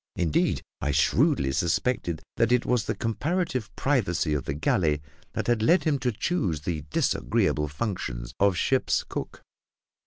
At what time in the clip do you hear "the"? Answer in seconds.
2.85-2.95, 4.45-4.55, 6.61-6.81